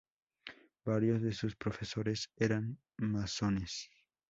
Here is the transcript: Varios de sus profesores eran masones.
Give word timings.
Varios 0.83 1.21
de 1.21 1.31
sus 1.31 1.55
profesores 1.55 2.31
eran 2.37 2.79
masones. 2.97 3.91